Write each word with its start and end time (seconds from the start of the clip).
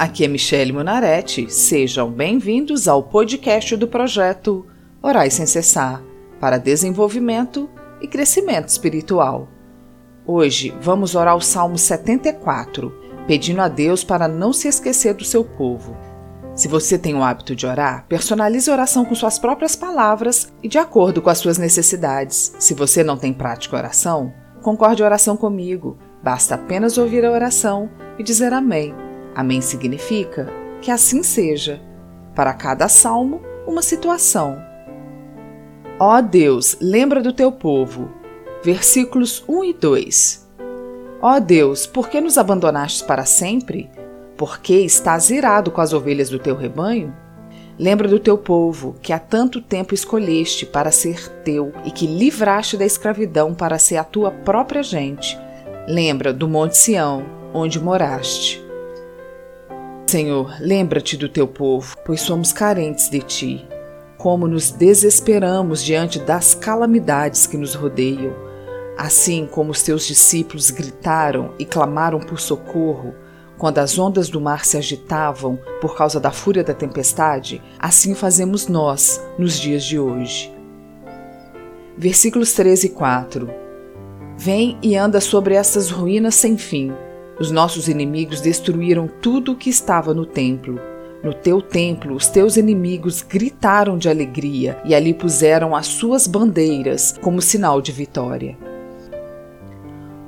aqui 0.00 0.24
é 0.24 0.28
Michele 0.28 0.72
Munarete. 0.72 1.52
Sejam 1.52 2.10
bem-vindos 2.10 2.88
ao 2.88 3.02
podcast 3.02 3.76
do 3.76 3.86
projeto 3.86 4.66
Orais 5.02 5.34
Sem 5.34 5.44
Cessar 5.44 6.02
para 6.40 6.56
desenvolvimento 6.56 7.68
e 8.00 8.08
crescimento 8.08 8.68
espiritual. 8.68 9.46
Hoje 10.26 10.74
vamos 10.80 11.14
orar 11.14 11.36
o 11.36 11.40
Salmo 11.42 11.76
74, 11.76 12.90
pedindo 13.26 13.60
a 13.60 13.68
Deus 13.68 14.02
para 14.02 14.26
não 14.26 14.54
se 14.54 14.68
esquecer 14.68 15.12
do 15.12 15.22
seu 15.22 15.44
povo. 15.44 15.94
Se 16.54 16.66
você 16.66 16.98
tem 16.98 17.14
o 17.14 17.22
hábito 17.22 17.54
de 17.54 17.66
orar, 17.66 18.06
personalize 18.08 18.70
a 18.70 18.72
oração 18.72 19.04
com 19.04 19.14
suas 19.14 19.38
próprias 19.38 19.76
palavras 19.76 20.50
e 20.62 20.68
de 20.68 20.78
acordo 20.78 21.20
com 21.20 21.28
as 21.28 21.36
suas 21.36 21.58
necessidades. 21.58 22.54
Se 22.58 22.72
você 22.72 23.04
não 23.04 23.18
tem 23.18 23.34
prática 23.34 23.76
oração, 23.76 24.32
concorde 24.62 25.02
a 25.02 25.06
oração 25.06 25.36
comigo. 25.36 25.98
Basta 26.22 26.54
apenas 26.54 26.96
ouvir 26.96 27.22
a 27.22 27.30
oração 27.30 27.90
e 28.18 28.22
dizer 28.22 28.54
amém. 28.54 29.09
Amém 29.34 29.60
significa 29.60 30.48
que 30.80 30.90
assim 30.90 31.22
seja. 31.22 31.80
Para 32.34 32.52
cada 32.54 32.88
salmo, 32.88 33.40
uma 33.66 33.82
situação. 33.82 34.62
Ó 35.98 36.20
Deus, 36.20 36.76
lembra 36.80 37.22
do 37.22 37.32
teu 37.32 37.52
povo. 37.52 38.10
Versículos 38.62 39.44
1 39.48 39.64
e 39.64 39.72
2. 39.72 40.50
Ó 41.22 41.38
Deus, 41.38 41.86
por 41.86 42.08
que 42.08 42.20
nos 42.20 42.38
abandonaste 42.38 43.04
para 43.04 43.24
sempre? 43.24 43.90
Por 44.36 44.60
que 44.60 44.80
estás 44.80 45.28
irado 45.28 45.70
com 45.70 45.80
as 45.80 45.92
ovelhas 45.92 46.30
do 46.30 46.38
teu 46.38 46.56
rebanho? 46.56 47.14
Lembra 47.78 48.08
do 48.08 48.18
teu 48.18 48.36
povo, 48.36 48.96
que 49.02 49.12
há 49.12 49.18
tanto 49.18 49.60
tempo 49.60 49.94
escolheste 49.94 50.66
para 50.66 50.90
ser 50.90 51.28
teu 51.42 51.72
e 51.84 51.90
que 51.90 52.06
livraste 52.06 52.76
da 52.76 52.84
escravidão 52.84 53.54
para 53.54 53.78
ser 53.78 53.96
a 53.96 54.04
tua 54.04 54.30
própria 54.30 54.82
gente. 54.82 55.38
Lembra 55.86 56.32
do 56.32 56.48
Monte 56.48 56.76
Sião, 56.76 57.24
onde 57.52 57.80
moraste. 57.80 58.69
Senhor, 60.10 60.56
lembra-te 60.60 61.16
do 61.16 61.28
teu 61.28 61.46
povo, 61.46 61.96
pois 62.04 62.20
somos 62.20 62.52
carentes 62.52 63.08
de 63.08 63.20
ti 63.20 63.68
como 64.18 64.48
nos 64.48 64.72
desesperamos 64.72 65.84
diante 65.84 66.18
das 66.18 66.52
calamidades 66.52 67.46
que 67.46 67.56
nos 67.56 67.74
rodeiam. 67.74 68.34
Assim 68.98 69.46
como 69.46 69.70
os 69.70 69.82
teus 69.82 70.04
discípulos 70.04 70.70
gritaram 70.70 71.54
e 71.60 71.64
clamaram 71.64 72.18
por 72.18 72.40
socorro, 72.40 73.14
quando 73.56 73.78
as 73.78 73.98
ondas 73.98 74.28
do 74.28 74.40
mar 74.40 74.64
se 74.64 74.76
agitavam 74.76 75.58
por 75.80 75.96
causa 75.96 76.18
da 76.18 76.32
fúria 76.32 76.64
da 76.64 76.74
tempestade, 76.74 77.62
assim 77.78 78.12
fazemos 78.12 78.66
nós 78.66 79.24
nos 79.38 79.58
dias 79.58 79.84
de 79.84 79.96
hoje. 79.96 80.52
Versículos 81.96 82.52
13 82.52 82.88
e 82.88 82.90
4 82.90 83.50
Vem 84.36 84.76
e 84.82 84.96
anda 84.96 85.20
sobre 85.20 85.54
estas 85.54 85.88
ruínas 85.88 86.34
sem 86.34 86.58
fim. 86.58 86.92
Os 87.40 87.50
nossos 87.50 87.88
inimigos 87.88 88.40
destruíram 88.40 89.08
tudo 89.20 89.52
o 89.52 89.56
que 89.56 89.70
estava 89.70 90.12
no 90.12 90.26
templo 90.26 90.78
no 91.22 91.34
teu 91.34 91.60
templo, 91.60 92.14
os 92.14 92.28
teus 92.28 92.56
inimigos 92.56 93.20
gritaram 93.20 93.98
de 93.98 94.08
alegria 94.08 94.80
e 94.86 94.94
ali 94.94 95.12
puseram 95.12 95.76
as 95.76 95.86
suas 95.86 96.26
bandeiras 96.26 97.14
como 97.20 97.42
sinal 97.42 97.82
de 97.82 97.92
vitória. 97.92 98.56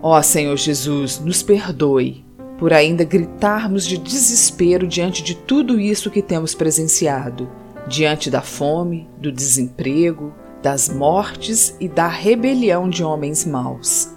Ó 0.03 0.21
Senhor 0.21 0.57
Jesus, 0.57 1.19
nos 1.19 1.43
perdoe 1.43 2.25
por 2.59 2.73
ainda 2.73 3.05
gritarmos 3.05 3.87
de 3.87 3.97
desespero 3.97 4.87
diante 4.87 5.23
de 5.23 5.35
tudo 5.35 5.81
isso 5.81 6.11
que 6.11 6.21
temos 6.21 6.55
presenciado, 6.55 7.49
diante 7.89 8.31
da 8.31 8.43
fome, 8.43 9.09
do 9.19 9.33
desemprego, 9.33 10.33
das 10.63 10.89
mortes 10.89 11.75
e 11.81 11.89
da 11.89 12.07
rebelião 12.07 12.89
de 12.89 13.03
homens 13.03 13.47
maus. 13.47 14.11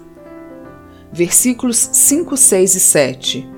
Versículos 1.16 1.78
5, 1.78 2.36
6 2.36 2.74
e 2.74 2.80
7 2.80 3.48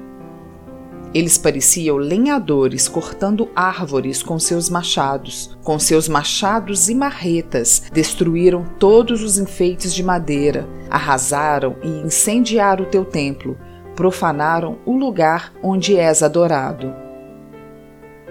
eles 1.15 1.39
pareciam 1.39 1.97
lenhadores 1.97 2.87
cortando 2.87 3.49
árvores 3.57 4.23
com 4.23 4.39
seus 4.39 4.69
machados. 4.69 5.59
Com 5.65 5.79
seus 5.79 6.07
machados 6.07 6.89
e 6.91 6.95
marretas, 6.95 7.83
destruíram 7.91 8.65
todos 8.79 9.23
os 9.23 9.39
enfeites 9.39 9.95
de 9.95 10.03
madeira, 10.03 10.69
arrasaram 10.91 11.77
e 11.83 11.89
incendiaram 11.89 12.85
o 12.85 12.89
teu 12.89 13.07
templo, 13.07 13.57
profanaram 13.97 14.79
o 14.85 14.97
lugar 14.97 15.53
onde 15.63 15.97
és 15.97 16.23
adorado. 16.23 16.95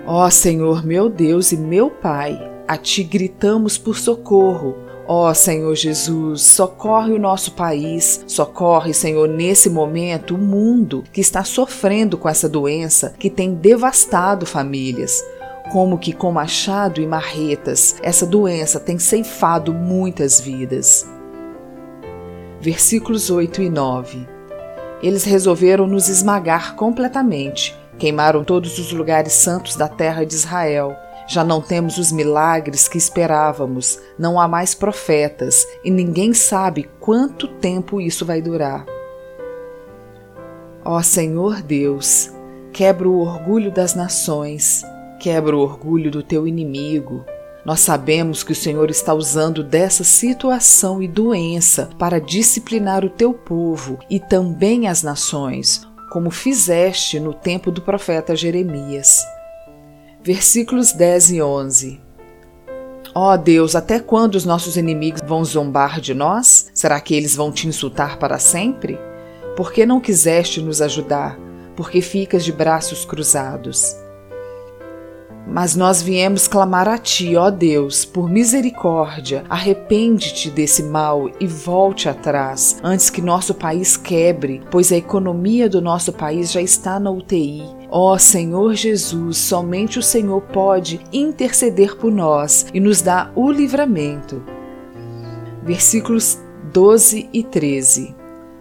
Ó 0.05 0.29
Senhor 0.29 0.85
meu 0.85 1.09
Deus 1.09 1.51
e 1.51 1.57
meu 1.57 1.89
Pai, 1.89 2.39
a 2.67 2.77
ti 2.77 3.03
gritamos 3.03 3.77
por 3.77 3.97
socorro 3.97 4.86
Ó 5.09 5.29
oh, 5.29 5.33
Senhor 5.33 5.73
Jesus, 5.73 6.41
socorre 6.41 7.13
o 7.13 7.19
nosso 7.19 7.53
país, 7.53 8.25
socorre, 8.27 8.93
Senhor, 8.93 9.25
nesse 9.29 9.69
momento 9.69 10.35
o 10.35 10.37
mundo 10.37 11.01
que 11.13 11.21
está 11.21 11.45
sofrendo 11.45 12.17
com 12.17 12.27
essa 12.27 12.49
doença 12.49 13.13
que 13.17 13.29
tem 13.29 13.53
devastado 13.53 14.45
famílias. 14.45 15.23
Como 15.71 15.97
que 15.97 16.11
com 16.11 16.29
machado 16.29 16.99
e 16.99 17.07
marretas 17.07 17.95
essa 18.01 18.25
doença 18.25 18.81
tem 18.81 18.99
ceifado 18.99 19.73
muitas 19.73 20.41
vidas. 20.41 21.09
Versículos 22.59 23.29
8 23.29 23.61
e 23.61 23.69
9. 23.69 24.27
Eles 25.01 25.23
resolveram 25.23 25.87
nos 25.87 26.09
esmagar 26.09 26.75
completamente, 26.75 27.73
queimaram 27.97 28.43
todos 28.43 28.77
os 28.77 28.91
lugares 28.91 29.31
santos 29.31 29.77
da 29.77 29.87
terra 29.87 30.25
de 30.25 30.33
Israel 30.33 30.97
já 31.27 31.43
não 31.43 31.61
temos 31.61 31.97
os 31.97 32.09
milagres 32.11 32.87
que 32.87 32.97
esperávamos, 32.97 33.99
não 34.17 34.39
há 34.39 34.47
mais 34.47 34.73
profetas 34.73 35.67
e 35.83 35.91
ninguém 35.91 36.33
sabe 36.33 36.89
quanto 36.99 37.47
tempo 37.47 37.99
isso 37.99 38.25
vai 38.25 38.41
durar. 38.41 38.85
Ó 40.85 41.01
Senhor 41.01 41.61
Deus, 41.61 42.31
quebra 42.71 43.09
o 43.09 43.19
orgulho 43.19 43.69
das 43.69 43.93
nações, 43.93 44.83
quebra 45.19 45.55
o 45.55 45.59
orgulho 45.59 46.09
do 46.09 46.23
teu 46.23 46.47
inimigo. 46.47 47.25
Nós 47.65 47.81
sabemos 47.81 48.41
que 48.41 48.53
o 48.53 48.55
Senhor 48.55 48.89
está 48.89 49.13
usando 49.13 49.61
dessa 49.61 50.05
situação 50.05 51.03
e 51.03 51.07
doença 51.09 51.89
para 51.99 52.21
disciplinar 52.21 53.03
o 53.03 53.09
teu 53.09 53.33
povo 53.33 53.99
e 54.09 54.17
também 54.17 54.87
as 54.87 55.03
nações, 55.03 55.85
como 56.09 56.31
fizeste 56.31 57.19
no 57.19 57.33
tempo 57.33 57.69
do 57.69 57.81
profeta 57.81 58.33
Jeremias 58.33 59.21
versículos 60.23 60.91
10 60.91 61.31
e 61.31 61.41
11. 61.41 62.01
Ó 63.15 63.33
oh 63.33 63.37
Deus, 63.37 63.75
até 63.75 63.99
quando 63.99 64.35
os 64.35 64.45
nossos 64.45 64.77
inimigos 64.77 65.21
vão 65.25 65.43
zombar 65.43 65.99
de 65.99 66.13
nós? 66.13 66.69
Será 66.73 66.99
que 66.99 67.15
eles 67.15 67.35
vão 67.35 67.51
te 67.51 67.67
insultar 67.67 68.19
para 68.19 68.37
sempre? 68.37 68.99
Por 69.55 69.71
que 69.71 69.85
não 69.85 69.99
quiseste 69.99 70.61
nos 70.61 70.81
ajudar? 70.81 71.37
Porque 71.75 72.01
ficas 72.01 72.45
de 72.45 72.51
braços 72.51 73.05
cruzados? 73.05 73.95
Mas 75.47 75.75
nós 75.75 76.01
viemos 76.01 76.47
clamar 76.47 76.89
a 76.89 76.97
Ti, 76.97 77.37
ó 77.37 77.49
Deus, 77.49 78.03
por 78.03 78.29
misericórdia, 78.29 79.45
arrepende-te 79.49 80.51
desse 80.51 80.83
mal 80.83 81.31
e 81.39 81.47
volte 81.47 82.09
atrás, 82.09 82.77
antes 82.83 83.09
que 83.09 83.21
nosso 83.21 83.53
país 83.53 83.95
quebre, 83.95 84.61
pois 84.69 84.91
a 84.91 84.97
economia 84.97 85.69
do 85.69 85.81
nosso 85.81 86.11
país 86.11 86.51
já 86.51 86.61
está 86.61 86.99
na 86.99 87.09
UTI. 87.09 87.76
Ó 87.89 88.17
Senhor 88.17 88.73
Jesus, 88.73 89.37
somente 89.37 89.97
o 89.97 90.03
Senhor 90.03 90.41
pode 90.41 90.99
interceder 91.11 91.95
por 91.95 92.11
nós 92.11 92.67
e 92.73 92.79
nos 92.79 93.01
dar 93.01 93.31
o 93.35 93.49
livramento. 93.51 94.43
Versículos 95.63 96.39
12 96.73 97.29
e 97.31 97.43
13. 97.43 98.15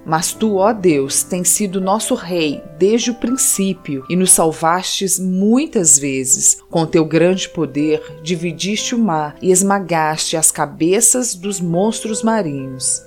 Mas 0.06 0.32
tu, 0.32 0.58
ó 0.58 0.72
Deus, 0.72 1.24
tens 1.24 1.48
sido 1.48 1.80
nosso 1.80 2.14
Rei 2.14 2.62
desde 2.78 3.10
o 3.10 3.14
princípio 3.14 4.04
e 4.08 4.14
nos 4.14 4.30
salvastes 4.30 5.18
muitas 5.18 5.98
vezes. 5.98 6.58
Com 6.70 6.86
teu 6.86 7.04
grande 7.04 7.48
poder, 7.48 8.20
dividiste 8.22 8.94
o 8.94 8.98
mar 8.98 9.36
e 9.42 9.50
esmagaste 9.50 10.36
as 10.36 10.52
cabeças 10.52 11.34
dos 11.34 11.60
monstros 11.60 12.22
marinhos. 12.22 13.05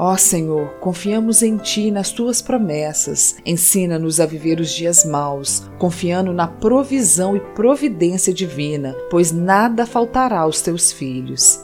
Ó 0.00 0.16
Senhor, 0.16 0.74
confiamos 0.74 1.42
em 1.42 1.56
Ti 1.56 1.88
e 1.88 1.90
nas 1.90 2.12
Tuas 2.12 2.40
promessas. 2.40 3.34
Ensina-nos 3.44 4.20
a 4.20 4.26
viver 4.26 4.60
os 4.60 4.70
dias 4.70 5.04
maus, 5.04 5.68
confiando 5.76 6.32
na 6.32 6.46
provisão 6.46 7.36
e 7.36 7.40
providência 7.40 8.32
divina, 8.32 8.94
pois 9.10 9.32
nada 9.32 9.84
faltará 9.84 10.38
aos 10.38 10.62
Teus 10.62 10.92
filhos. 10.92 11.60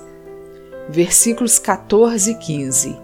Versículos 0.88 1.60
14 1.60 2.32
e 2.32 2.34
15 2.34 2.96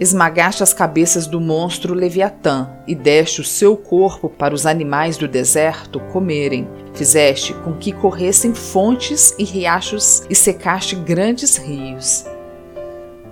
Esmagaste 0.00 0.64
as 0.64 0.74
cabeças 0.74 1.28
do 1.28 1.40
monstro 1.40 1.94
Leviatã 1.94 2.70
e 2.88 2.96
deste 2.96 3.40
o 3.40 3.44
seu 3.44 3.76
corpo 3.76 4.28
para 4.28 4.52
os 4.52 4.66
animais 4.66 5.16
do 5.16 5.28
deserto 5.28 6.00
comerem. 6.12 6.68
Fizeste 6.92 7.54
com 7.54 7.74
que 7.74 7.92
corressem 7.92 8.52
fontes 8.52 9.32
e 9.38 9.44
riachos 9.44 10.24
e 10.28 10.34
secaste 10.34 10.96
grandes 10.96 11.56
rios. 11.56 12.24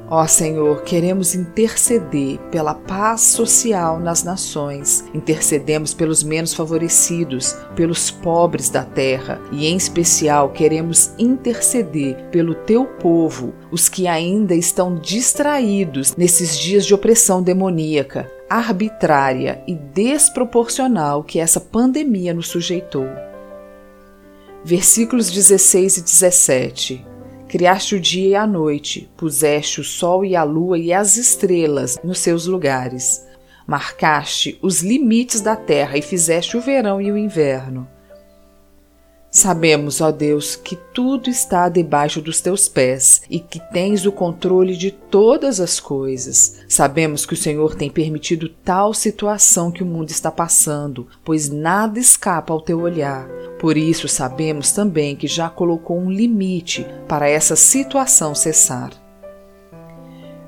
Ó 0.09 0.25
Senhor, 0.25 0.83
queremos 0.85 1.35
interceder 1.35 2.39
pela 2.53 2.75
paz 2.75 3.23
social 3.23 3.99
nas 3.99 4.23
nações. 4.23 5.05
Intercedemos 5.13 5.93
pelos 5.93 6.23
menos 6.23 6.55
favorecidos, 6.55 7.57
pelos 7.75 8.09
pobres 8.09 8.71
da 8.71 8.85
terra 8.85 9.41
e, 9.51 9.67
em 9.67 9.77
especial, 9.77 10.51
queremos 10.51 11.11
interceder 11.19 12.29
pelo 12.31 12.55
teu 12.55 12.85
povo, 12.87 13.53
os 13.73 13.89
que 13.89 14.07
ainda 14.07 14.55
estão 14.55 14.95
distraídos 14.95 16.15
nesses 16.15 16.57
dias 16.57 16.87
de 16.87 16.95
opressão 16.95 17.43
demoníaca. 17.43 18.31
arbitrária 18.49 19.61
e 19.67 19.75
desproporcional 19.75 21.25
que 21.25 21.41
essa 21.41 21.61
pandemia 21.61 22.33
nos 22.33 22.47
sujeitou. 22.47 23.09
Versículos 24.65 25.33
16 25.33 25.97
e 25.97 26.03
17. 26.03 27.16
Criaste 27.49 27.95
o 27.95 28.01
dia 28.01 28.29
e 28.29 28.35
a 28.35 28.47
noite, 28.47 29.09
puseste 29.17 29.81
o 29.81 29.85
sol 29.85 30.25
e 30.25 30.35
a 30.35 30.43
lua 30.43 30.79
e 30.79 30.93
as 30.93 31.17
estrelas 31.17 31.97
nos 32.03 32.19
seus 32.19 32.47
lugares. 32.47 33.25
Marcaste 33.67 34.59
os 34.61 34.83
limites 34.83 35.41
da 35.41 35.55
terra 35.55 35.97
e 35.97 36.03
fizeste 36.03 36.57
o 36.57 36.61
verão 36.61 37.01
e 37.01 37.11
o 37.11 37.17
inverno. 37.17 37.89
Sabemos, 39.37 40.01
ó 40.01 40.11
Deus, 40.11 40.57
que 40.57 40.75
tudo 40.95 41.29
está 41.29 41.69
debaixo 41.69 42.23
dos 42.23 42.41
teus 42.41 42.71
pés 42.71 43.21
e 43.29 43.39
que 43.39 43.61
tens 43.71 44.07
o 44.07 44.11
controle 44.11 44.75
de 44.75 44.91
todas 44.91 45.61
as 45.61 45.79
coisas. 45.79 46.65
Sabemos 46.67 47.27
que 47.27 47.35
o 47.35 47.37
Senhor 47.37 47.75
tem 47.75 47.91
permitido 47.91 48.49
tal 48.49 48.95
situação 48.95 49.71
que 49.71 49.83
o 49.83 49.87
mundo 49.87 50.09
está 50.09 50.31
passando, 50.31 51.07
pois 51.23 51.51
nada 51.51 51.99
escapa 51.99 52.51
ao 52.51 52.63
teu 52.63 52.81
olhar. 52.81 53.29
Por 53.61 53.77
isso, 53.77 54.09
sabemos 54.09 54.73
também 54.73 55.15
que 55.15 55.27
já 55.27 55.51
colocou 55.51 55.99
um 55.99 56.11
limite 56.11 56.87
para 57.07 57.29
essa 57.29 57.55
situação 57.55 58.35
cessar. 58.35 58.91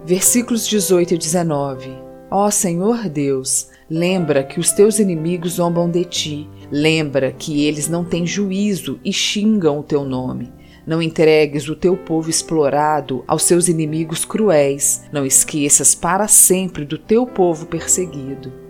Versículos 0.03 0.67
18 0.67 1.13
e 1.13 1.19
19. 1.19 1.91
Ó 2.31 2.51
Senhor 2.51 3.07
Deus, 3.11 3.68
lembra 3.91 4.43
que 4.45 4.61
os 4.61 4.73
teus 4.73 4.99
inimigos 4.99 5.55
zombam 5.55 5.91
de 5.91 6.05
ti 6.05 6.49
Lembra 6.71 7.33
que 7.33 7.65
eles 7.65 7.89
não 7.89 8.05
têm 8.05 8.27
juízo 8.27 9.01
e 9.03 9.13
xingam 9.13 9.81
o 9.81 9.83
teu 9.83 10.05
nome. 10.05 10.53
Não 10.87 11.01
entregues 11.01 11.69
o 11.69 11.75
teu 11.75 11.97
povo 11.97 12.29
explorado 12.29 13.25
aos 13.27 13.43
seus 13.43 13.69
inimigos 13.69 14.25
cruéis. 14.25 15.05
Não 15.13 15.25
esqueças 15.25 15.95
para 15.95 16.29
sempre 16.29 16.85
do 16.85 16.99
teu 16.99 17.27
povo 17.27 17.67
perseguido. 17.67 18.68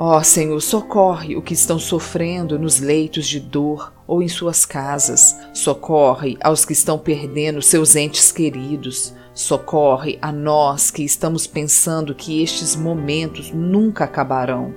Ó 0.00 0.16
oh, 0.16 0.22
Senhor, 0.22 0.60
socorre 0.60 1.34
o 1.34 1.42
que 1.42 1.52
estão 1.52 1.76
sofrendo 1.76 2.56
nos 2.56 2.78
leitos 2.78 3.26
de 3.26 3.40
dor 3.40 3.92
ou 4.06 4.22
em 4.22 4.28
suas 4.28 4.64
casas. 4.64 5.36
Socorre 5.52 6.38
aos 6.40 6.64
que 6.64 6.72
estão 6.72 6.96
perdendo 6.96 7.60
seus 7.60 7.96
entes 7.96 8.30
queridos. 8.30 9.12
Socorre 9.34 10.16
a 10.22 10.30
nós 10.30 10.92
que 10.92 11.02
estamos 11.02 11.48
pensando 11.48 12.14
que 12.14 12.40
estes 12.40 12.76
momentos 12.76 13.50
nunca 13.50 14.04
acabarão 14.04 14.72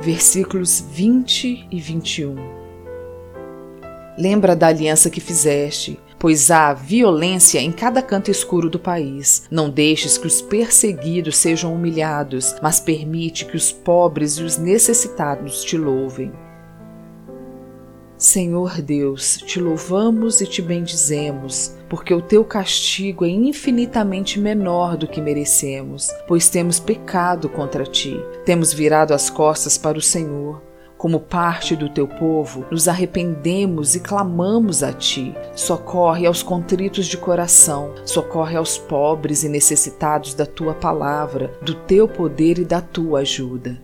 versículos 0.00 0.80
20 0.80 1.68
e 1.70 1.80
21. 1.80 2.34
Lembra 4.18 4.54
da 4.54 4.66
aliança 4.66 5.08
que 5.08 5.20
fizeste, 5.20 5.98
pois 6.22 6.52
há 6.52 6.72
violência 6.72 7.58
em 7.58 7.72
cada 7.72 8.00
canto 8.00 8.30
escuro 8.30 8.70
do 8.70 8.78
país. 8.78 9.42
Não 9.50 9.68
deixes 9.68 10.16
que 10.16 10.28
os 10.28 10.40
perseguidos 10.40 11.36
sejam 11.36 11.74
humilhados, 11.74 12.54
mas 12.62 12.78
permite 12.78 13.44
que 13.44 13.56
os 13.56 13.72
pobres 13.72 14.34
e 14.34 14.44
os 14.44 14.56
necessitados 14.56 15.64
te 15.64 15.76
louvem. 15.76 16.32
Senhor 18.16 18.80
Deus, 18.80 19.38
te 19.38 19.58
louvamos 19.58 20.40
e 20.40 20.46
te 20.46 20.62
bendizemos, 20.62 21.76
porque 21.88 22.14
o 22.14 22.22
teu 22.22 22.44
castigo 22.44 23.24
é 23.24 23.28
infinitamente 23.28 24.38
menor 24.38 24.96
do 24.96 25.08
que 25.08 25.20
merecemos, 25.20 26.08
pois 26.28 26.48
temos 26.48 26.78
pecado 26.78 27.48
contra 27.48 27.82
ti, 27.82 28.16
temos 28.44 28.72
virado 28.72 29.12
as 29.12 29.28
costas 29.28 29.76
para 29.76 29.98
o 29.98 30.00
Senhor. 30.00 30.62
Como 31.02 31.18
parte 31.18 31.74
do 31.74 31.88
teu 31.88 32.06
povo, 32.06 32.64
nos 32.70 32.86
arrependemos 32.86 33.96
e 33.96 33.98
clamamos 33.98 34.84
a 34.84 34.92
ti. 34.92 35.34
Socorre 35.52 36.26
aos 36.26 36.44
contritos 36.44 37.06
de 37.06 37.16
coração, 37.16 37.92
socorre 38.06 38.56
aos 38.56 38.78
pobres 38.78 39.42
e 39.42 39.48
necessitados 39.48 40.32
da 40.32 40.46
tua 40.46 40.74
palavra, 40.74 41.50
do 41.60 41.74
teu 41.74 42.06
poder 42.06 42.56
e 42.60 42.64
da 42.64 42.80
tua 42.80 43.18
ajuda. 43.22 43.82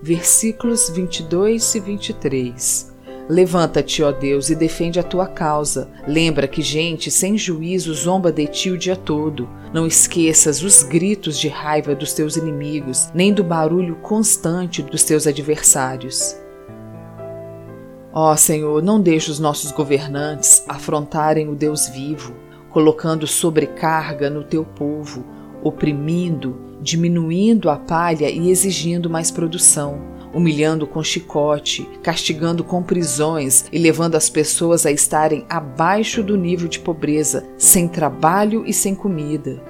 Versículos 0.00 0.88
22 0.88 1.74
e 1.74 1.80
23. 1.80 2.96
Levanta-te, 3.28 4.02
ó 4.02 4.10
Deus, 4.10 4.48
e 4.48 4.54
defende 4.54 4.98
a 4.98 5.02
tua 5.02 5.26
causa. 5.26 5.90
Lembra 6.08 6.48
que 6.48 6.62
gente 6.62 7.10
sem 7.10 7.36
juízo 7.36 7.92
zomba 7.92 8.32
de 8.32 8.46
ti 8.46 8.70
o 8.70 8.78
dia 8.78 8.96
todo. 8.96 9.46
Não 9.74 9.86
esqueças 9.86 10.62
os 10.62 10.82
gritos 10.82 11.38
de 11.38 11.48
raiva 11.48 11.94
dos 11.94 12.14
teus 12.14 12.34
inimigos, 12.34 13.10
nem 13.12 13.30
do 13.34 13.44
barulho 13.44 13.96
constante 13.96 14.80
dos 14.80 15.04
teus 15.04 15.26
adversários. 15.26 16.45
Ó 18.18 18.34
Senhor, 18.34 18.82
não 18.82 18.98
deixe 18.98 19.30
os 19.30 19.38
nossos 19.38 19.70
governantes 19.72 20.64
afrontarem 20.66 21.50
o 21.50 21.54
Deus 21.54 21.86
vivo, 21.86 22.34
colocando 22.70 23.26
sobrecarga 23.26 24.30
no 24.30 24.42
teu 24.42 24.64
povo, 24.64 25.22
oprimindo, 25.62 26.56
diminuindo 26.80 27.68
a 27.68 27.76
palha 27.76 28.30
e 28.30 28.48
exigindo 28.48 29.10
mais 29.10 29.30
produção 29.30 30.16
humilhando 30.32 30.86
com 30.86 31.02
chicote, 31.02 31.88
castigando 32.02 32.62
com 32.62 32.82
prisões 32.82 33.64
e 33.72 33.78
levando 33.78 34.16
as 34.16 34.28
pessoas 34.28 34.84
a 34.84 34.90
estarem 34.90 35.46
abaixo 35.48 36.22
do 36.22 36.36
nível 36.36 36.68
de 36.68 36.78
pobreza, 36.78 37.46
sem 37.56 37.88
trabalho 37.88 38.62
e 38.66 38.72
sem 38.72 38.94
comida. 38.94 39.62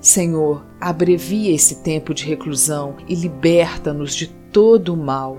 Senhor, 0.00 0.64
abrevia 0.80 1.54
esse 1.54 1.76
tempo 1.76 2.12
de 2.12 2.24
reclusão 2.24 2.96
e 3.08 3.14
liberta-nos 3.14 4.16
de 4.16 4.26
todo 4.26 4.94
o 4.94 4.96
mal. 4.96 5.38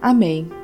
Amém. 0.00 0.63